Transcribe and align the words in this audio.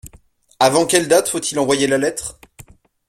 Avant 0.59 0.87
quelle 0.87 1.07
date 1.07 1.29
faut-il 1.29 1.59
envoyer 1.59 1.85
la 1.85 1.99
lettre? 1.99 2.39